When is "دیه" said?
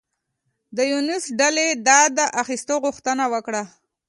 2.15-2.25